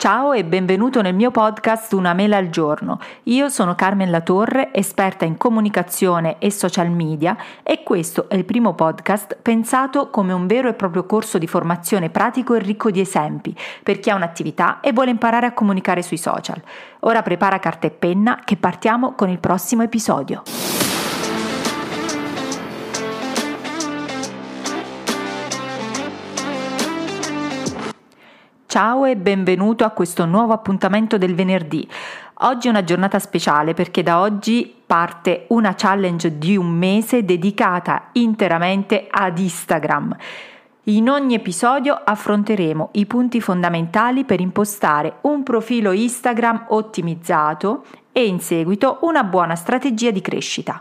Ciao 0.00 0.32
e 0.32 0.46
benvenuto 0.46 1.02
nel 1.02 1.14
mio 1.14 1.30
podcast 1.30 1.92
Una 1.92 2.14
mela 2.14 2.38
al 2.38 2.48
giorno. 2.48 2.98
Io 3.24 3.50
sono 3.50 3.74
Carmen 3.74 4.10
Latorre, 4.10 4.72
esperta 4.72 5.26
in 5.26 5.36
comunicazione 5.36 6.38
e 6.38 6.50
social 6.50 6.88
media 6.88 7.36
e 7.62 7.82
questo 7.82 8.26
è 8.30 8.34
il 8.34 8.46
primo 8.46 8.72
podcast 8.72 9.36
pensato 9.42 10.08
come 10.08 10.32
un 10.32 10.46
vero 10.46 10.70
e 10.70 10.72
proprio 10.72 11.04
corso 11.04 11.36
di 11.36 11.46
formazione 11.46 12.08
pratico 12.08 12.54
e 12.54 12.60
ricco 12.60 12.90
di 12.90 13.00
esempi 13.00 13.54
per 13.82 14.00
chi 14.00 14.08
ha 14.08 14.14
un'attività 14.14 14.80
e 14.80 14.94
vuole 14.94 15.10
imparare 15.10 15.44
a 15.44 15.52
comunicare 15.52 16.00
sui 16.00 16.16
social. 16.16 16.62
Ora 17.00 17.20
prepara 17.20 17.58
carta 17.58 17.86
e 17.86 17.90
penna 17.90 18.40
che 18.42 18.56
partiamo 18.56 19.12
con 19.12 19.28
il 19.28 19.38
prossimo 19.38 19.82
episodio. 19.82 20.79
Ciao 28.70 29.04
e 29.04 29.16
benvenuto 29.16 29.82
a 29.82 29.90
questo 29.90 30.26
nuovo 30.26 30.52
appuntamento 30.52 31.18
del 31.18 31.34
venerdì. 31.34 31.88
Oggi 32.42 32.68
è 32.68 32.70
una 32.70 32.84
giornata 32.84 33.18
speciale 33.18 33.74
perché 33.74 34.04
da 34.04 34.20
oggi 34.20 34.72
parte 34.86 35.46
una 35.48 35.74
challenge 35.76 36.38
di 36.38 36.56
un 36.56 36.68
mese 36.68 37.24
dedicata 37.24 38.10
interamente 38.12 39.08
ad 39.10 39.40
Instagram. 39.40 40.16
In 40.84 41.10
ogni 41.10 41.34
episodio 41.34 41.94
affronteremo 41.94 42.90
i 42.92 43.06
punti 43.06 43.40
fondamentali 43.40 44.24
per 44.24 44.38
impostare 44.38 45.16
un 45.22 45.42
profilo 45.42 45.90
Instagram 45.90 46.66
ottimizzato 46.68 47.84
e 48.12 48.24
in 48.24 48.38
seguito 48.38 48.98
una 49.00 49.24
buona 49.24 49.56
strategia 49.56 50.12
di 50.12 50.20
crescita. 50.20 50.80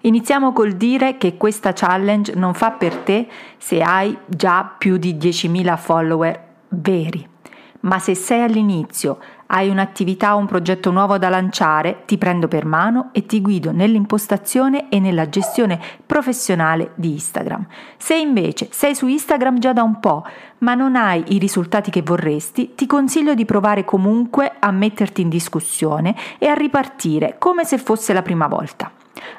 Iniziamo 0.00 0.54
col 0.54 0.72
dire 0.72 1.18
che 1.18 1.36
questa 1.36 1.74
challenge 1.74 2.34
non 2.34 2.54
fa 2.54 2.70
per 2.70 2.96
te 2.96 3.28
se 3.58 3.82
hai 3.82 4.16
già 4.24 4.64
più 4.64 4.96
di 4.96 5.16
10.000 5.16 5.76
follower 5.76 6.46
veri. 6.68 7.36
Ma 7.80 8.00
se 8.00 8.16
sei 8.16 8.42
all'inizio, 8.42 9.18
hai 9.46 9.68
un'attività 9.68 10.34
o 10.34 10.38
un 10.38 10.46
progetto 10.46 10.90
nuovo 10.90 11.16
da 11.16 11.28
lanciare, 11.28 12.02
ti 12.06 12.18
prendo 12.18 12.48
per 12.48 12.64
mano 12.64 13.10
e 13.12 13.24
ti 13.24 13.40
guido 13.40 13.70
nell'impostazione 13.70 14.88
e 14.88 14.98
nella 14.98 15.28
gestione 15.28 15.80
professionale 16.04 16.90
di 16.96 17.12
Instagram. 17.12 17.66
Se 17.96 18.16
invece 18.16 18.68
sei 18.72 18.96
su 18.96 19.06
Instagram 19.06 19.58
già 19.58 19.72
da 19.72 19.84
un 19.84 20.00
po', 20.00 20.24
ma 20.58 20.74
non 20.74 20.96
hai 20.96 21.22
i 21.28 21.38
risultati 21.38 21.90
che 21.90 22.02
vorresti, 22.02 22.74
ti 22.74 22.86
consiglio 22.86 23.34
di 23.34 23.44
provare 23.44 23.84
comunque 23.84 24.54
a 24.58 24.72
metterti 24.72 25.20
in 25.20 25.28
discussione 25.28 26.16
e 26.38 26.48
a 26.48 26.54
ripartire 26.54 27.36
come 27.38 27.64
se 27.64 27.78
fosse 27.78 28.12
la 28.12 28.22
prima 28.22 28.48
volta. 28.48 28.90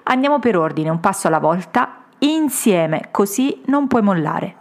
Andiamo 0.04 0.40
per 0.40 0.58
ordine, 0.58 0.90
un 0.90 1.02
passo 1.02 1.28
alla 1.28 1.40
volta, 1.40 2.06
insieme, 2.20 3.10
così 3.12 3.62
non 3.66 3.88
puoi 3.88 4.02
mollare. 4.02 4.59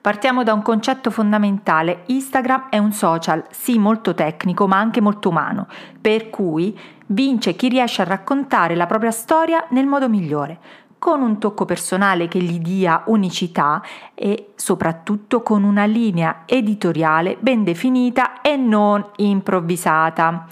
Partiamo 0.00 0.42
da 0.42 0.54
un 0.54 0.62
concetto 0.62 1.10
fondamentale. 1.10 2.04
Instagram 2.06 2.68
è 2.70 2.78
un 2.78 2.90
social, 2.92 3.44
sì 3.50 3.78
molto 3.78 4.14
tecnico, 4.14 4.66
ma 4.66 4.78
anche 4.78 5.02
molto 5.02 5.28
umano, 5.28 5.66
per 6.00 6.30
cui 6.30 6.78
vince 7.08 7.54
chi 7.54 7.68
riesce 7.68 8.00
a 8.00 8.06
raccontare 8.06 8.74
la 8.74 8.86
propria 8.86 9.10
storia 9.10 9.66
nel 9.70 9.86
modo 9.86 10.08
migliore, 10.08 10.58
con 10.98 11.20
un 11.20 11.38
tocco 11.38 11.66
personale 11.66 12.28
che 12.28 12.38
gli 12.40 12.60
dia 12.60 13.02
unicità 13.06 13.82
e 14.14 14.52
soprattutto 14.54 15.42
con 15.42 15.64
una 15.64 15.84
linea 15.84 16.44
editoriale 16.46 17.36
ben 17.38 17.62
definita 17.62 18.40
e 18.40 18.56
non 18.56 19.04
improvvisata. 19.16 20.46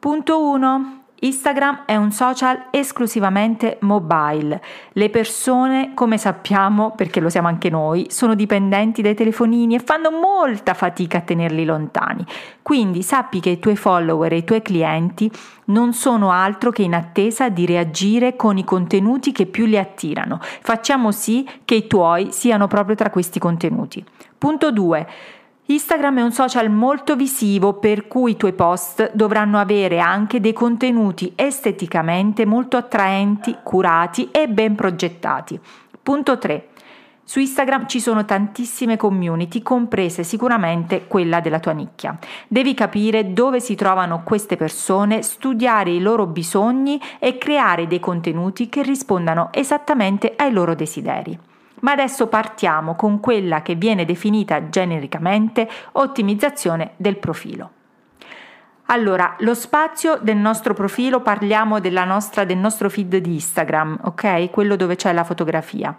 Punto 0.00 0.44
1. 0.48 1.02
Instagram 1.20 1.82
è 1.84 1.96
un 1.96 2.12
social 2.12 2.66
esclusivamente 2.70 3.78
mobile. 3.80 4.62
Le 4.92 5.10
persone, 5.10 5.92
come 5.94 6.16
sappiamo, 6.16 6.92
perché 6.92 7.18
lo 7.18 7.28
siamo 7.28 7.48
anche 7.48 7.70
noi, 7.70 8.06
sono 8.10 8.34
dipendenti 8.34 9.02
dai 9.02 9.14
telefonini 9.14 9.74
e 9.74 9.80
fanno 9.80 10.10
molta 10.12 10.74
fatica 10.74 11.18
a 11.18 11.22
tenerli 11.22 11.64
lontani. 11.64 12.24
Quindi 12.62 13.02
sappi 13.02 13.40
che 13.40 13.50
i 13.50 13.58
tuoi 13.58 13.74
follower 13.74 14.32
e 14.32 14.36
i 14.36 14.44
tuoi 14.44 14.62
clienti 14.62 15.28
non 15.66 15.92
sono 15.92 16.30
altro 16.30 16.70
che 16.70 16.82
in 16.82 16.94
attesa 16.94 17.48
di 17.48 17.66
reagire 17.66 18.36
con 18.36 18.56
i 18.56 18.64
contenuti 18.64 19.32
che 19.32 19.46
più 19.46 19.66
li 19.66 19.76
attirano. 19.76 20.38
Facciamo 20.40 21.10
sì 21.10 21.48
che 21.64 21.74
i 21.74 21.86
tuoi 21.88 22.30
siano 22.30 22.68
proprio 22.68 22.94
tra 22.94 23.10
questi 23.10 23.40
contenuti. 23.40 24.04
Punto 24.38 24.70
2. 24.70 25.06
Instagram 25.70 26.20
è 26.20 26.22
un 26.22 26.32
social 26.32 26.70
molto 26.70 27.14
visivo 27.14 27.74
per 27.74 28.08
cui 28.08 28.30
i 28.30 28.36
tuoi 28.38 28.54
post 28.54 29.10
dovranno 29.12 29.58
avere 29.58 29.98
anche 29.98 30.40
dei 30.40 30.54
contenuti 30.54 31.34
esteticamente 31.36 32.46
molto 32.46 32.78
attraenti, 32.78 33.54
curati 33.62 34.30
e 34.30 34.48
ben 34.48 34.74
progettati. 34.74 35.60
Punto 36.02 36.38
3. 36.38 36.68
Su 37.22 37.38
Instagram 37.40 37.86
ci 37.86 38.00
sono 38.00 38.24
tantissime 38.24 38.96
community, 38.96 39.60
comprese 39.60 40.22
sicuramente 40.22 41.06
quella 41.06 41.40
della 41.40 41.60
tua 41.60 41.72
nicchia. 41.72 42.16
Devi 42.48 42.72
capire 42.72 43.34
dove 43.34 43.60
si 43.60 43.74
trovano 43.74 44.22
queste 44.24 44.56
persone, 44.56 45.20
studiare 45.20 45.90
i 45.90 46.00
loro 46.00 46.24
bisogni 46.24 46.98
e 47.18 47.36
creare 47.36 47.86
dei 47.86 48.00
contenuti 48.00 48.70
che 48.70 48.82
rispondano 48.82 49.50
esattamente 49.52 50.32
ai 50.34 50.50
loro 50.50 50.74
desideri. 50.74 51.38
Ma 51.80 51.92
adesso 51.92 52.26
partiamo 52.26 52.94
con 52.94 53.20
quella 53.20 53.62
che 53.62 53.74
viene 53.74 54.04
definita 54.04 54.68
genericamente 54.68 55.68
ottimizzazione 55.92 56.92
del 56.96 57.18
profilo. 57.18 57.70
Allora, 58.90 59.36
lo 59.40 59.54
spazio 59.54 60.18
del 60.20 60.36
nostro 60.36 60.72
profilo, 60.72 61.20
parliamo 61.20 61.78
nostra, 62.04 62.44
del 62.44 62.56
nostro 62.56 62.88
feed 62.88 63.18
di 63.18 63.34
Instagram, 63.34 63.98
ok? 64.04 64.48
Quello 64.50 64.76
dove 64.76 64.96
c'è 64.96 65.12
la 65.12 65.24
fotografia. 65.24 65.94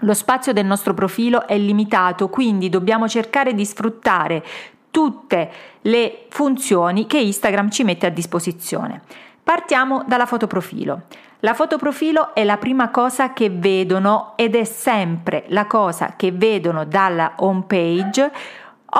Lo 0.00 0.14
spazio 0.14 0.52
del 0.52 0.66
nostro 0.66 0.92
profilo 0.92 1.46
è 1.46 1.56
limitato, 1.56 2.28
quindi 2.28 2.68
dobbiamo 2.68 3.08
cercare 3.08 3.54
di 3.54 3.64
sfruttare 3.64 4.44
tutte 4.90 5.50
le 5.80 6.26
funzioni 6.28 7.06
che 7.06 7.18
Instagram 7.18 7.70
ci 7.70 7.82
mette 7.82 8.06
a 8.06 8.10
disposizione. 8.10 9.00
Partiamo 9.42 10.04
dalla 10.06 10.26
foto 10.26 10.46
profilo. 10.46 11.04
La 11.44 11.54
foto 11.54 11.76
profilo 11.76 12.36
è 12.36 12.44
la 12.44 12.56
prima 12.56 12.90
cosa 12.90 13.32
che 13.32 13.50
vedono 13.50 14.34
ed 14.36 14.54
è 14.54 14.62
sempre 14.62 15.42
la 15.48 15.66
cosa 15.66 16.14
che 16.14 16.30
vedono 16.30 16.84
dalla 16.84 17.32
home 17.38 17.64
page 17.66 18.30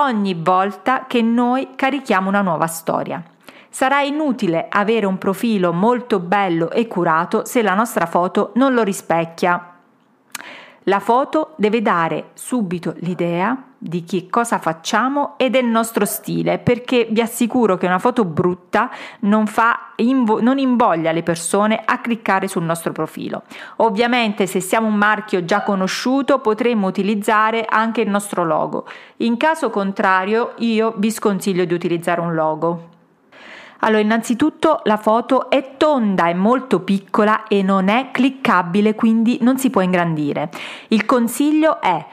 ogni 0.00 0.34
volta 0.34 1.04
che 1.06 1.22
noi 1.22 1.68
carichiamo 1.76 2.28
una 2.28 2.40
nuova 2.40 2.66
storia. 2.66 3.22
Sarà 3.68 4.00
inutile 4.00 4.66
avere 4.68 5.06
un 5.06 5.18
profilo 5.18 5.72
molto 5.72 6.18
bello 6.18 6.72
e 6.72 6.88
curato 6.88 7.44
se 7.44 7.62
la 7.62 7.74
nostra 7.74 8.06
foto 8.06 8.50
non 8.56 8.74
lo 8.74 8.82
rispecchia. 8.82 9.74
La 10.86 10.98
foto 10.98 11.52
deve 11.54 11.80
dare 11.80 12.30
subito 12.34 12.94
l'idea 12.98 13.71
di 13.84 14.04
che 14.04 14.28
cosa 14.30 14.60
facciamo 14.60 15.34
e 15.36 15.50
del 15.50 15.64
nostro 15.64 16.04
stile, 16.04 16.58
perché 16.58 17.08
vi 17.10 17.20
assicuro 17.20 17.76
che 17.76 17.86
una 17.86 17.98
foto 17.98 18.24
brutta 18.24 18.88
non, 19.20 19.48
fa, 19.48 19.92
invo- 19.96 20.40
non 20.40 20.58
invoglia 20.58 21.10
le 21.10 21.24
persone 21.24 21.82
a 21.84 21.98
cliccare 21.98 22.46
sul 22.46 22.62
nostro 22.62 22.92
profilo. 22.92 23.42
Ovviamente 23.76 24.46
se 24.46 24.60
siamo 24.60 24.86
un 24.86 24.94
marchio 24.94 25.44
già 25.44 25.62
conosciuto 25.62 26.38
potremmo 26.38 26.86
utilizzare 26.86 27.64
anche 27.68 28.02
il 28.02 28.08
nostro 28.08 28.44
logo. 28.44 28.86
In 29.18 29.36
caso 29.36 29.68
contrario 29.70 30.52
io 30.58 30.94
vi 30.98 31.10
sconsiglio 31.10 31.64
di 31.64 31.74
utilizzare 31.74 32.20
un 32.20 32.34
logo. 32.34 32.90
Allora, 33.84 34.00
innanzitutto 34.00 34.82
la 34.84 34.96
foto 34.96 35.50
è 35.50 35.76
tonda, 35.76 36.28
è 36.28 36.34
molto 36.34 36.80
piccola 36.82 37.48
e 37.48 37.62
non 37.62 37.88
è 37.88 38.10
cliccabile, 38.12 38.94
quindi 38.94 39.38
non 39.40 39.58
si 39.58 39.70
può 39.70 39.80
ingrandire. 39.80 40.50
Il 40.88 41.04
consiglio 41.04 41.80
è 41.80 42.06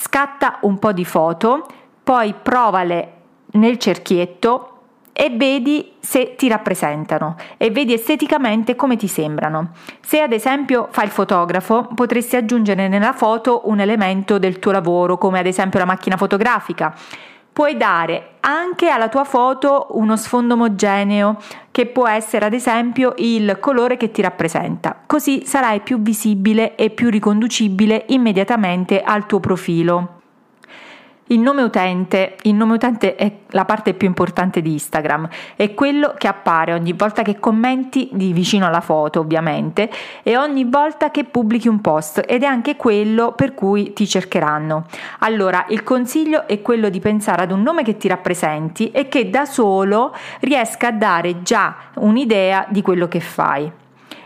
scatta 0.00 0.58
un 0.62 0.78
po' 0.78 0.92
di 0.92 1.04
foto, 1.04 1.66
poi 2.04 2.34
provale 2.40 3.12
nel 3.52 3.78
cerchietto 3.78 4.72
e 5.12 5.30
vedi 5.30 5.94
se 5.98 6.36
ti 6.36 6.46
rappresentano 6.46 7.34
e 7.56 7.70
vedi 7.72 7.92
esteticamente 7.92 8.76
come 8.76 8.96
ti 8.96 9.08
sembrano. 9.08 9.72
Se 10.00 10.20
ad 10.20 10.32
esempio 10.32 10.86
fai 10.92 11.06
il 11.06 11.10
fotografo, 11.10 11.88
potresti 11.94 12.36
aggiungere 12.36 12.86
nella 12.86 13.12
foto 13.12 13.62
un 13.64 13.80
elemento 13.80 14.38
del 14.38 14.60
tuo 14.60 14.70
lavoro, 14.70 15.18
come 15.18 15.40
ad 15.40 15.46
esempio 15.46 15.80
la 15.80 15.84
macchina 15.84 16.16
fotografica 16.16 16.94
puoi 17.58 17.76
dare 17.76 18.34
anche 18.38 18.88
alla 18.88 19.08
tua 19.08 19.24
foto 19.24 19.88
uno 19.94 20.16
sfondo 20.16 20.54
omogeneo 20.54 21.38
che 21.72 21.86
può 21.86 22.06
essere 22.06 22.46
ad 22.46 22.52
esempio 22.52 23.14
il 23.16 23.56
colore 23.58 23.96
che 23.96 24.12
ti 24.12 24.22
rappresenta, 24.22 25.02
così 25.04 25.44
sarai 25.44 25.80
più 25.80 26.00
visibile 26.00 26.76
e 26.76 26.90
più 26.90 27.10
riconducibile 27.10 28.04
immediatamente 28.10 29.02
al 29.02 29.26
tuo 29.26 29.40
profilo. 29.40 30.17
Il 31.30 31.40
nome 31.40 31.60
utente, 31.60 32.36
il 32.42 32.54
nome 32.54 32.74
utente 32.74 33.14
è 33.14 33.30
la 33.48 33.66
parte 33.66 33.92
più 33.92 34.08
importante 34.08 34.62
di 34.62 34.72
Instagram, 34.72 35.28
è 35.56 35.74
quello 35.74 36.14
che 36.16 36.26
appare 36.26 36.72
ogni 36.72 36.94
volta 36.94 37.20
che 37.20 37.38
commenti 37.38 38.08
di 38.12 38.32
vicino 38.32 38.66
alla 38.66 38.80
foto 38.80 39.20
ovviamente 39.20 39.90
e 40.22 40.38
ogni 40.38 40.64
volta 40.64 41.10
che 41.10 41.24
pubblichi 41.24 41.68
un 41.68 41.82
post 41.82 42.22
ed 42.26 42.44
è 42.44 42.46
anche 42.46 42.76
quello 42.76 43.32
per 43.32 43.52
cui 43.52 43.92
ti 43.92 44.06
cercheranno. 44.06 44.86
Allora 45.18 45.66
il 45.68 45.82
consiglio 45.82 46.48
è 46.48 46.62
quello 46.62 46.88
di 46.88 46.98
pensare 46.98 47.42
ad 47.42 47.50
un 47.50 47.60
nome 47.60 47.82
che 47.82 47.98
ti 47.98 48.08
rappresenti 48.08 48.90
e 48.90 49.08
che 49.08 49.28
da 49.28 49.44
solo 49.44 50.14
riesca 50.40 50.88
a 50.88 50.92
dare 50.92 51.42
già 51.42 51.76
un'idea 51.96 52.64
di 52.70 52.80
quello 52.80 53.06
che 53.06 53.20
fai. 53.20 53.70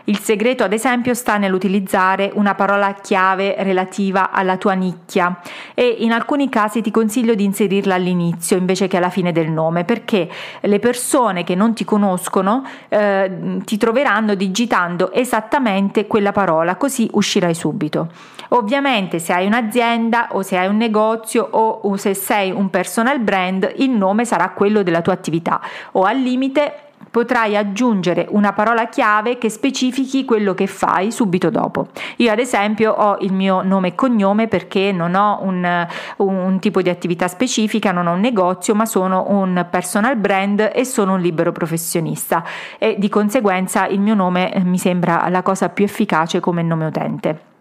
Il 0.05 0.19
segreto, 0.19 0.65
ad 0.65 0.73
esempio, 0.73 1.13
sta 1.13 1.37
nell'utilizzare 1.37 2.29
una 2.33 2.55
parola 2.55 2.93
chiave 2.95 3.55
relativa 3.59 4.31
alla 4.31 4.57
tua 4.57 4.73
nicchia 4.73 5.39
e 5.73 5.95
in 5.99 6.11
alcuni 6.11 6.49
casi 6.49 6.81
ti 6.81 6.91
consiglio 6.91 7.35
di 7.35 7.45
inserirla 7.45 7.95
all'inizio 7.95 8.57
invece 8.57 8.87
che 8.89 8.97
alla 8.97 9.09
fine 9.09 9.31
del 9.31 9.49
nome, 9.49 9.85
perché 9.85 10.29
le 10.59 10.79
persone 10.79 11.45
che 11.45 11.55
non 11.55 11.73
ti 11.73 11.85
conoscono 11.85 12.65
eh, 12.89 13.61
ti 13.63 13.77
troveranno 13.77 14.35
digitando 14.35 15.13
esattamente 15.13 16.05
quella 16.05 16.33
parola, 16.33 16.75
così 16.75 17.07
uscirai 17.09 17.53
subito. 17.53 18.09
Ovviamente 18.49 19.19
se 19.19 19.31
hai 19.31 19.45
un'azienda 19.45 20.27
o 20.31 20.41
se 20.41 20.57
hai 20.57 20.67
un 20.67 20.75
negozio 20.75 21.43
o 21.49 21.95
se 21.95 22.13
sei 22.13 22.51
un 22.51 22.69
personal 22.69 23.19
brand, 23.21 23.71
il 23.77 23.89
nome 23.89 24.25
sarà 24.25 24.49
quello 24.49 24.83
della 24.83 25.01
tua 25.01 25.13
attività 25.13 25.61
o 25.93 26.03
al 26.03 26.17
limite 26.17 26.91
potrai 27.09 27.55
aggiungere 27.55 28.25
una 28.29 28.53
parola 28.53 28.87
chiave 28.87 29.37
che 29.37 29.49
specifichi 29.49 30.25
quello 30.25 30.53
che 30.53 30.67
fai 30.67 31.11
subito 31.11 31.49
dopo. 31.49 31.87
Io 32.17 32.31
ad 32.31 32.39
esempio 32.39 32.91
ho 32.91 33.17
il 33.19 33.33
mio 33.33 33.61
nome 33.61 33.89
e 33.89 33.95
cognome 33.95 34.47
perché 34.47 34.91
non 34.91 35.15
ho 35.15 35.39
un, 35.41 35.87
un, 36.17 36.59
tipo 36.59 36.81
di 36.81 36.89
attività 36.89 37.27
specifica, 37.27 37.91
non 37.91 38.07
ho 38.07 38.13
un 38.13 38.19
negozio, 38.19 38.75
ma 38.75 38.85
sono 38.85 39.25
un 39.29 39.65
personal 39.69 40.15
brand 40.15 40.71
e 40.73 40.85
sono 40.85 41.13
un 41.13 41.21
libero 41.21 41.51
professionista 41.51 42.43
e 42.77 42.95
di 42.97 43.09
conseguenza 43.09 43.87
il 43.87 43.99
mio 43.99 44.13
nome 44.13 44.53
eh, 44.53 44.59
mi 44.63 44.77
sembra 44.77 45.27
la 45.29 45.41
cosa 45.41 45.69
più 45.69 45.85
efficace 45.85 46.39
come 46.39 46.61
nome 46.61 46.85
utente. 46.85 47.51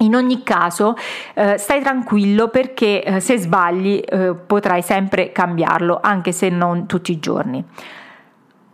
In 0.00 0.14
ogni 0.14 0.42
caso, 0.42 0.94
eh, 1.34 1.56
stai 1.56 1.80
tranquillo 1.80 2.48
perché 2.48 3.02
eh, 3.02 3.20
se 3.20 3.38
sbagli 3.38 4.02
eh, 4.06 4.34
potrai 4.34 4.82
sempre 4.82 5.32
cambiarlo, 5.32 5.98
anche 6.02 6.32
se 6.32 6.50
non 6.50 6.86
tutti 6.86 7.12
i 7.12 7.18
giorni. 7.18 7.64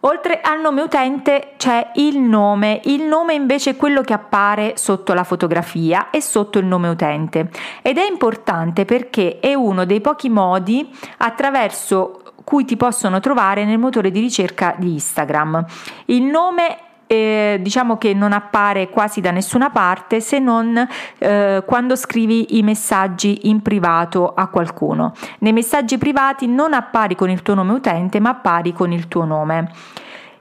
Oltre 0.04 0.40
al 0.40 0.60
nome 0.60 0.82
utente 0.82 1.52
c'è 1.56 1.92
il 1.94 2.18
nome, 2.18 2.80
il 2.84 3.02
nome 3.02 3.34
invece 3.34 3.70
è 3.70 3.76
quello 3.76 4.00
che 4.00 4.12
appare 4.12 4.72
sotto 4.76 5.14
la 5.14 5.22
fotografia 5.22 6.10
e 6.10 6.20
sotto 6.20 6.58
il 6.58 6.66
nome 6.66 6.88
utente 6.88 7.50
ed 7.82 7.98
è 7.98 8.06
importante 8.08 8.84
perché 8.84 9.38
è 9.38 9.54
uno 9.54 9.84
dei 9.84 10.00
pochi 10.00 10.28
modi 10.28 10.90
attraverso 11.18 12.34
cui 12.42 12.64
ti 12.64 12.76
possono 12.76 13.20
trovare 13.20 13.64
nel 13.64 13.78
motore 13.78 14.10
di 14.10 14.18
ricerca 14.18 14.74
di 14.76 14.90
Instagram. 14.92 15.64
Il 16.06 16.24
nome 16.24 16.78
eh, 17.12 17.58
diciamo 17.60 17.98
che 17.98 18.14
non 18.14 18.32
appare 18.32 18.88
quasi 18.88 19.20
da 19.20 19.30
nessuna 19.30 19.68
parte 19.68 20.20
se 20.20 20.38
non 20.38 20.88
eh, 21.18 21.62
quando 21.66 21.94
scrivi 21.94 22.56
i 22.56 22.62
messaggi 22.62 23.48
in 23.48 23.60
privato 23.60 24.32
a 24.32 24.46
qualcuno. 24.46 25.12
Nei 25.40 25.52
messaggi 25.52 25.98
privati 25.98 26.46
non 26.46 26.72
appari 26.72 27.14
con 27.14 27.28
il 27.28 27.42
tuo 27.42 27.54
nome 27.54 27.72
utente 27.72 28.18
ma 28.18 28.30
appari 28.30 28.72
con 28.72 28.92
il 28.92 29.08
tuo 29.08 29.24
nome. 29.24 29.70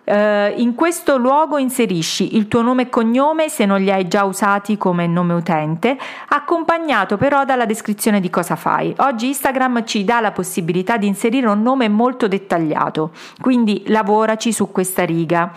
Uh, 0.04 0.52
in 0.60 0.74
questo 0.74 1.16
luogo 1.18 1.60
inserisci 1.60 2.36
il 2.36 2.48
tuo 2.48 2.64
nome 2.64 2.82
e 2.82 2.90
cognome 2.90 3.50
se 3.50 3.66
non 3.66 3.80
li 3.80 3.92
hai 3.92 4.08
già 4.08 4.24
usati 4.24 4.76
come 4.76 5.06
nome 5.06 5.36
utente, 5.36 5.96
accompagnato 6.30 7.18
però 7.18 7.46
dalla 7.46 7.66
descrizione 7.66 8.20
di 8.20 8.30
cosa 8.30 8.56
fai. 8.56 8.94
Oggi 8.98 9.28
Instagram 9.28 9.86
ci 9.86 10.04
dà 10.04 10.20
la 10.20 10.32
possibilità 10.32 10.98
di 10.98 11.06
inserire 11.06 11.48
un 11.48 11.62
nome 11.62 11.88
molto 11.88 12.28
dettagliato, 12.28 13.12
quindi 13.40 13.84
lavoraci 13.88 14.52
su 14.52 14.72
questa 14.72 15.06
riga. 15.06 15.54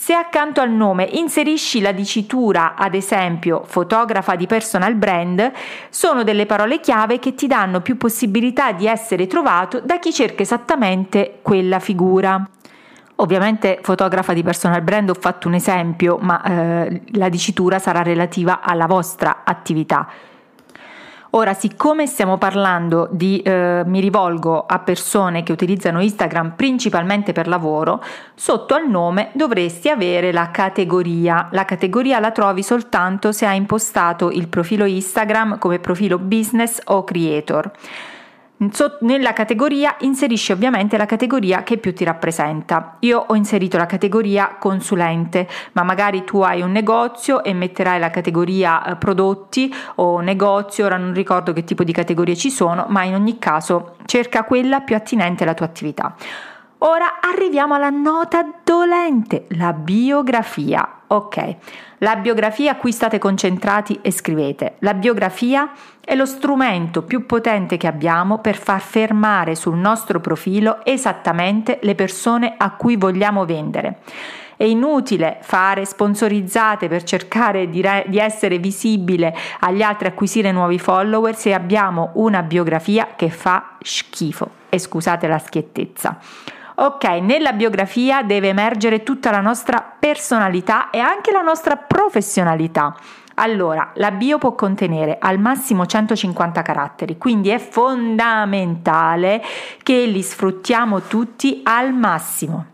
Se 0.00 0.14
accanto 0.14 0.60
al 0.60 0.70
nome 0.70 1.08
inserisci 1.10 1.80
la 1.80 1.90
dicitura, 1.90 2.76
ad 2.76 2.94
esempio 2.94 3.64
fotografa 3.66 4.36
di 4.36 4.46
personal 4.46 4.94
brand, 4.94 5.50
sono 5.90 6.22
delle 6.22 6.46
parole 6.46 6.78
chiave 6.78 7.18
che 7.18 7.34
ti 7.34 7.48
danno 7.48 7.80
più 7.80 7.96
possibilità 7.96 8.70
di 8.70 8.86
essere 8.86 9.26
trovato 9.26 9.80
da 9.80 9.98
chi 9.98 10.12
cerca 10.12 10.42
esattamente 10.42 11.40
quella 11.42 11.80
figura. 11.80 12.48
Ovviamente 13.16 13.80
fotografa 13.82 14.32
di 14.32 14.44
personal 14.44 14.82
brand 14.82 15.10
ho 15.10 15.16
fatto 15.18 15.48
un 15.48 15.54
esempio, 15.54 16.16
ma 16.20 16.42
eh, 16.44 17.02
la 17.14 17.28
dicitura 17.28 17.80
sarà 17.80 18.00
relativa 18.02 18.60
alla 18.60 18.86
vostra 18.86 19.42
attività. 19.44 20.06
Ora, 21.30 21.52
siccome 21.52 22.06
stiamo 22.06 22.38
parlando 22.38 23.06
di, 23.10 23.42
eh, 23.42 23.82
mi 23.84 24.00
rivolgo 24.00 24.64
a 24.64 24.78
persone 24.78 25.42
che 25.42 25.52
utilizzano 25.52 26.00
Instagram 26.00 26.54
principalmente 26.56 27.32
per 27.32 27.48
lavoro, 27.48 28.02
sotto 28.34 28.74
al 28.74 28.88
nome 28.88 29.30
dovresti 29.34 29.90
avere 29.90 30.32
la 30.32 30.50
categoria. 30.50 31.48
La 31.52 31.66
categoria 31.66 32.18
la 32.18 32.30
trovi 32.30 32.62
soltanto 32.62 33.32
se 33.32 33.44
hai 33.44 33.58
impostato 33.58 34.30
il 34.30 34.48
profilo 34.48 34.86
Instagram 34.86 35.58
come 35.58 35.78
profilo 35.80 36.18
business 36.18 36.80
o 36.84 37.04
creator 37.04 37.70
nella 39.00 39.32
categoria 39.32 39.96
inserisci 40.00 40.50
ovviamente 40.50 40.96
la 40.96 41.06
categoria 41.06 41.62
che 41.62 41.78
più 41.78 41.94
ti 41.94 42.02
rappresenta. 42.02 42.96
Io 43.00 43.24
ho 43.28 43.34
inserito 43.36 43.76
la 43.76 43.86
categoria 43.86 44.56
consulente, 44.58 45.48
ma 45.72 45.84
magari 45.84 46.24
tu 46.24 46.40
hai 46.40 46.60
un 46.62 46.72
negozio 46.72 47.44
e 47.44 47.52
metterai 47.52 48.00
la 48.00 48.10
categoria 48.10 48.84
eh, 48.84 48.96
prodotti 48.96 49.72
o 49.96 50.20
negozio, 50.20 50.86
ora 50.86 50.96
non 50.96 51.14
ricordo 51.14 51.52
che 51.52 51.62
tipo 51.62 51.84
di 51.84 51.92
categorie 51.92 52.34
ci 52.34 52.50
sono, 52.50 52.86
ma 52.88 53.04
in 53.04 53.14
ogni 53.14 53.38
caso 53.38 53.96
cerca 54.06 54.42
quella 54.42 54.80
più 54.80 54.96
attinente 54.96 55.44
alla 55.44 55.54
tua 55.54 55.66
attività. 55.66 56.14
Ora 56.80 57.18
arriviamo 57.20 57.74
alla 57.74 57.90
nota 57.90 58.46
dolente, 58.62 59.46
la 59.56 59.72
biografia. 59.72 61.00
Ok, 61.08 61.56
la 61.98 62.14
biografia 62.14 62.72
a 62.72 62.76
cui 62.76 62.92
state 62.92 63.18
concentrati 63.18 63.98
e 64.00 64.12
scrivete. 64.12 64.76
La 64.80 64.94
biografia 64.94 65.72
è 66.04 66.14
lo 66.14 66.24
strumento 66.24 67.02
più 67.02 67.26
potente 67.26 67.76
che 67.78 67.88
abbiamo 67.88 68.38
per 68.38 68.56
far 68.56 68.80
fermare 68.80 69.56
sul 69.56 69.76
nostro 69.76 70.20
profilo 70.20 70.84
esattamente 70.84 71.80
le 71.82 71.96
persone 71.96 72.54
a 72.56 72.70
cui 72.70 72.94
vogliamo 72.94 73.44
vendere. 73.44 73.98
È 74.56 74.64
inutile 74.64 75.38
fare 75.40 75.84
sponsorizzate 75.84 76.86
per 76.86 77.02
cercare 77.02 77.68
di, 77.68 77.80
re- 77.80 78.04
di, 78.06 78.18
essere 78.18 78.58
visibile 78.58 79.34
agli 79.60 79.82
altri, 79.82 80.06
acquisire 80.06 80.52
nuovi 80.52 80.78
follower 80.78 81.34
se 81.34 81.54
abbiamo 81.54 82.10
una 82.14 82.42
biografia 82.42 83.08
che 83.16 83.30
fa 83.30 83.78
schifo. 83.80 84.50
E 84.68 84.78
scusate 84.78 85.26
la 85.26 85.38
schiettezza. 85.38 86.18
Ok, 86.80 87.02
nella 87.22 87.54
biografia 87.54 88.22
deve 88.22 88.50
emergere 88.50 89.02
tutta 89.02 89.32
la 89.32 89.40
nostra 89.40 89.80
personalità 89.98 90.90
e 90.90 91.00
anche 91.00 91.32
la 91.32 91.40
nostra 91.40 91.74
professionalità. 91.74 92.94
Allora, 93.34 93.90
la 93.94 94.12
bio 94.12 94.38
può 94.38 94.54
contenere 94.54 95.18
al 95.20 95.40
massimo 95.40 95.86
150 95.86 96.62
caratteri, 96.62 97.18
quindi 97.18 97.48
è 97.48 97.58
fondamentale 97.58 99.42
che 99.82 100.06
li 100.06 100.22
sfruttiamo 100.22 101.00
tutti 101.02 101.62
al 101.64 101.92
massimo. 101.92 102.66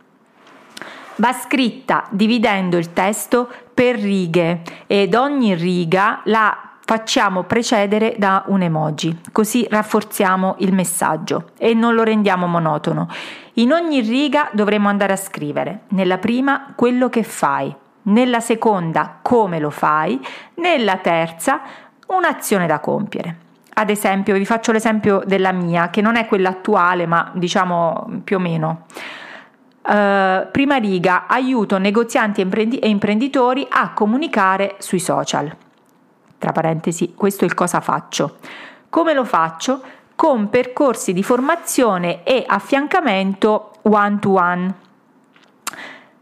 Va 1.16 1.32
scritta 1.32 2.04
dividendo 2.10 2.76
il 2.76 2.92
testo 2.92 3.50
per 3.72 3.96
righe 3.96 4.60
ed 4.86 5.14
ogni 5.14 5.54
riga 5.54 6.20
la 6.24 6.73
facciamo 6.84 7.44
precedere 7.44 8.14
da 8.18 8.44
un 8.48 8.60
emoji, 8.60 9.20
così 9.32 9.66
rafforziamo 9.68 10.56
il 10.58 10.74
messaggio 10.74 11.50
e 11.56 11.72
non 11.72 11.94
lo 11.94 12.02
rendiamo 12.02 12.46
monotono. 12.46 13.08
In 13.54 13.72
ogni 13.72 14.00
riga 14.00 14.50
dovremo 14.52 14.88
andare 14.88 15.14
a 15.14 15.16
scrivere, 15.16 15.82
nella 15.88 16.18
prima 16.18 16.72
quello 16.76 17.08
che 17.08 17.22
fai, 17.22 17.74
nella 18.02 18.40
seconda 18.40 19.18
come 19.22 19.58
lo 19.58 19.70
fai, 19.70 20.20
nella 20.56 20.96
terza 20.98 21.62
un'azione 22.08 22.66
da 22.66 22.80
compiere. 22.80 23.38
Ad 23.76 23.88
esempio, 23.88 24.34
vi 24.34 24.44
faccio 24.44 24.70
l'esempio 24.70 25.22
della 25.24 25.52
mia, 25.52 25.88
che 25.88 26.02
non 26.02 26.16
è 26.16 26.26
quella 26.26 26.50
attuale, 26.50 27.06
ma 27.06 27.30
diciamo 27.34 28.20
più 28.22 28.36
o 28.36 28.40
meno. 28.40 28.84
Uh, 29.82 30.48
prima 30.50 30.76
riga, 30.76 31.26
aiuto 31.26 31.78
negozianti 31.78 32.40
e 32.40 32.88
imprenditori 32.88 33.66
a 33.68 33.92
comunicare 33.92 34.76
sui 34.78 35.00
social. 35.00 35.54
Tra 36.44 36.52
parentesi, 36.52 37.14
questo 37.14 37.44
è 37.44 37.46
il 37.46 37.54
cosa 37.54 37.80
faccio. 37.80 38.36
Come 38.90 39.14
lo 39.14 39.24
faccio? 39.24 39.80
con 40.14 40.48
percorsi 40.48 41.12
di 41.12 41.24
formazione 41.24 42.22
e 42.22 42.44
affiancamento 42.46 43.72
one 43.82 44.18
to 44.20 44.30
one. 44.30 44.74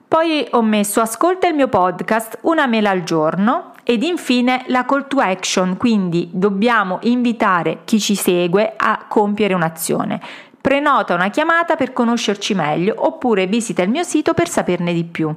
Poi 0.09 0.47
ho 0.53 0.63
messo 0.63 1.01
ascolta 1.01 1.49
il 1.49 1.55
mio 1.55 1.69
podcast 1.69 2.39
una 2.43 2.67
mela 2.67 2.91
al 2.91 3.03
giorno 3.03 3.73
ed 3.83 4.03
infine 4.03 4.65
la 4.69 4.87
call 4.87 5.09
to 5.09 5.19
action, 5.19 5.77
quindi 5.77 6.31
dobbiamo 6.33 7.01
invitare 7.03 7.81
chi 7.85 8.01
ci 8.01 8.15
segue 8.15 8.75
a 8.77 9.05
compiere 9.09 9.55
un'azione. 9.55 10.21
Prenota 10.59 11.15
una 11.15 11.29
chiamata 11.29 11.77
per 11.77 11.93
conoscerci 11.93 12.55
meglio 12.55 12.95
oppure 12.97 13.47
visita 13.47 13.83
il 13.83 13.91
mio 13.91 14.05
sito 14.05 14.33
per 14.33 14.49
saperne 14.49 14.95
di 14.95 15.05
più. 15.05 15.35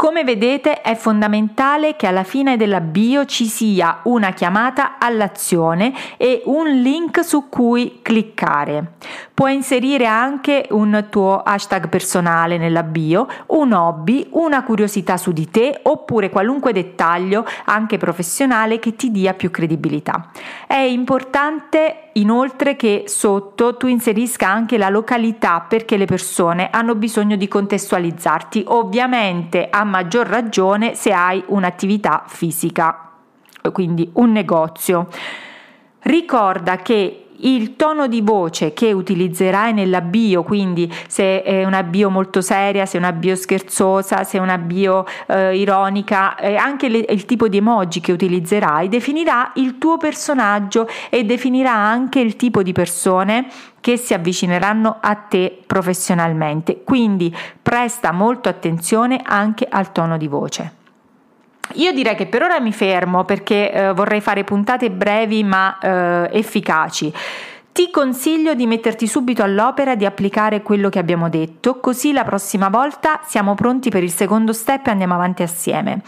Come 0.00 0.24
vedete 0.24 0.80
è 0.80 0.94
fondamentale 0.94 1.94
che 1.94 2.06
alla 2.06 2.24
fine 2.24 2.56
della 2.56 2.80
bio 2.80 3.26
ci 3.26 3.44
sia 3.44 4.00
una 4.04 4.30
chiamata 4.30 4.96
all'azione 4.98 5.92
e 6.16 6.40
un 6.46 6.68
link 6.68 7.22
su 7.22 7.50
cui 7.50 7.98
cliccare. 8.00 8.94
puoi 9.34 9.54
inserire 9.54 10.06
anche 10.06 10.66
un 10.70 11.06
tuo 11.08 11.42
hashtag 11.42 11.88
personale 11.88 12.56
nella 12.56 12.82
bio, 12.82 13.26
un 13.48 13.72
hobby, 13.72 14.26
una 14.32 14.62
curiosità 14.64 15.16
su 15.16 15.32
di 15.32 15.50
te 15.50 15.80
oppure 15.82 16.30
qualunque 16.30 16.72
dettaglio 16.72 17.46
anche 17.64 17.96
professionale 17.96 18.78
che 18.78 18.96
ti 18.96 19.10
dia 19.10 19.34
più 19.34 19.50
credibilità. 19.50 20.30
È 20.66 20.76
importante 20.76 22.10
inoltre 22.14 22.76
che 22.76 23.04
sotto 23.06 23.76
tu 23.76 23.86
inserisca 23.86 24.48
anche 24.48 24.76
la 24.76 24.88
località 24.88 25.64
perché 25.66 25.96
le 25.96 26.04
persone 26.04 26.68
hanno 26.70 26.94
bisogno 26.94 27.36
di 27.36 27.48
contestualizzarti, 27.48 28.64
ovviamente 28.68 29.68
a 29.70 29.84
maggior 29.90 30.26
ragione 30.26 30.94
se 30.94 31.12
hai 31.12 31.42
un'attività 31.48 32.24
fisica, 32.26 33.10
quindi 33.72 34.08
un 34.14 34.32
negozio. 34.32 35.08
Ricorda 36.00 36.76
che 36.76 37.26
il 37.42 37.76
tono 37.76 38.06
di 38.06 38.20
voce 38.20 38.72
che 38.72 38.92
utilizzerai 38.92 39.72
nella 39.72 40.00
bio, 40.00 40.42
quindi 40.42 40.92
se 41.08 41.42
è 41.42 41.64
una 41.64 41.82
bio 41.82 42.10
molto 42.10 42.40
seria, 42.40 42.86
se 42.86 42.96
è 42.96 43.00
una 43.00 43.12
bio 43.12 43.36
scherzosa, 43.36 44.24
se 44.24 44.38
è 44.38 44.40
una 44.40 44.58
bio 44.58 45.04
eh, 45.26 45.56
ironica, 45.56 46.36
eh, 46.36 46.56
anche 46.56 46.88
le, 46.88 47.04
il 47.08 47.24
tipo 47.24 47.48
di 47.48 47.58
emoji 47.58 48.00
che 48.00 48.12
utilizzerai 48.12 48.88
definirà 48.88 49.52
il 49.56 49.78
tuo 49.78 49.96
personaggio 49.96 50.88
e 51.08 51.24
definirà 51.24 51.72
anche 51.72 52.20
il 52.20 52.36
tipo 52.36 52.62
di 52.62 52.72
persone 52.72 53.46
che 53.80 53.96
si 53.96 54.14
avvicineranno 54.14 54.98
a 55.00 55.14
te 55.14 55.62
professionalmente. 55.66 56.82
Quindi 56.84 57.34
presta 57.62 58.12
molto 58.12 58.48
attenzione 58.48 59.20
anche 59.24 59.66
al 59.68 59.92
tono 59.92 60.16
di 60.16 60.28
voce. 60.28 60.79
Io 61.74 61.92
direi 61.92 62.16
che 62.16 62.26
per 62.26 62.42
ora 62.42 62.60
mi 62.60 62.72
fermo 62.72 63.24
perché 63.24 63.72
eh, 63.72 63.92
vorrei 63.92 64.20
fare 64.20 64.44
puntate 64.44 64.90
brevi 64.90 65.44
ma 65.44 65.78
eh, 65.78 66.38
efficaci. 66.38 67.12
Ti 67.72 67.90
consiglio 67.90 68.54
di 68.54 68.66
metterti 68.66 69.06
subito 69.06 69.44
all'opera 69.44 69.92
e 69.92 69.96
di 69.96 70.04
applicare 70.04 70.60
quello 70.62 70.88
che 70.88 70.98
abbiamo 70.98 71.28
detto, 71.28 71.78
così 71.78 72.12
la 72.12 72.24
prossima 72.24 72.68
volta 72.68 73.20
siamo 73.24 73.54
pronti 73.54 73.90
per 73.90 74.02
il 74.02 74.10
secondo 74.10 74.52
step 74.52 74.88
e 74.88 74.90
andiamo 74.90 75.14
avanti 75.14 75.44
assieme. 75.44 76.02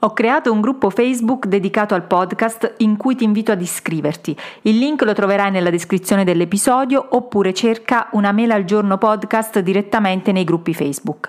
Ho 0.00 0.12
creato 0.12 0.52
un 0.52 0.60
gruppo 0.60 0.90
Facebook 0.90 1.46
dedicato 1.46 1.94
al 1.94 2.02
podcast 2.02 2.74
in 2.78 2.96
cui 2.96 3.14
ti 3.14 3.24
invito 3.24 3.52
ad 3.52 3.62
iscriverti. 3.62 4.36
Il 4.62 4.76
link 4.76 5.02
lo 5.02 5.14
troverai 5.14 5.50
nella 5.50 5.70
descrizione 5.70 6.24
dell'episodio 6.24 7.06
oppure 7.10 7.54
cerca 7.54 8.08
una 8.12 8.32
mela 8.32 8.54
al 8.54 8.64
giorno 8.64 8.98
podcast 8.98 9.60
direttamente 9.60 10.32
nei 10.32 10.44
gruppi 10.44 10.74
Facebook. 10.74 11.28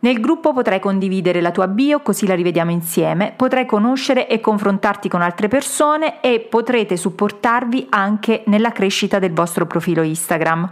Nel 0.00 0.20
gruppo 0.20 0.52
potrai 0.52 0.78
condividere 0.78 1.40
la 1.40 1.50
tua 1.50 1.68
bio 1.68 2.00
così 2.00 2.26
la 2.26 2.34
rivediamo 2.34 2.70
insieme, 2.70 3.32
potrai 3.34 3.66
conoscere 3.66 4.28
e 4.28 4.40
confrontarti 4.40 5.08
con 5.08 5.22
altre 5.22 5.48
persone 5.48 6.20
e 6.20 6.40
potrete 6.40 6.96
supportarvi 6.96 7.86
anche 7.90 8.42
nella 8.46 8.72
crescita 8.72 9.18
del 9.18 9.32
vostro 9.32 9.66
profilo 9.66 10.02
Instagram. 10.02 10.70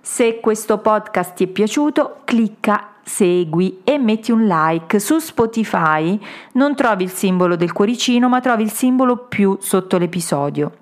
Se 0.00 0.40
questo 0.40 0.78
podcast 0.78 1.34
ti 1.34 1.44
è 1.44 1.46
piaciuto, 1.46 2.20
clicca 2.24 2.94
segui 3.02 3.80
e 3.84 3.98
metti 3.98 4.32
un 4.32 4.46
like. 4.46 4.98
Su 4.98 5.18
Spotify 5.18 6.18
non 6.52 6.74
trovi 6.74 7.04
il 7.04 7.10
simbolo 7.10 7.56
del 7.56 7.72
cuoricino, 7.72 8.28
ma 8.28 8.40
trovi 8.40 8.62
il 8.62 8.72
simbolo 8.72 9.16
più 9.16 9.58
sotto 9.60 9.98
l'episodio. 9.98 10.72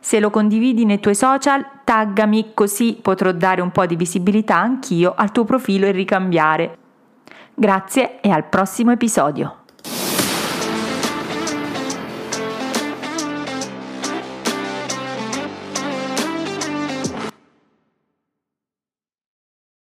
Se 0.00 0.18
lo 0.20 0.30
condividi 0.30 0.84
nei 0.84 1.00
tuoi 1.00 1.14
social, 1.14 1.64
taggami 1.84 2.52
così 2.54 2.98
potrò 3.00 3.30
dare 3.32 3.60
un 3.60 3.70
po' 3.70 3.86
di 3.86 3.96
visibilità 3.96 4.56
anch'io 4.56 5.14
al 5.16 5.32
tuo 5.32 5.44
profilo 5.44 5.86
e 5.86 5.92
ricambiare. 5.92 6.78
Grazie 7.58 8.20
e 8.20 8.28
al 8.28 8.44
prossimo 8.50 8.92
episodio. 8.92 9.65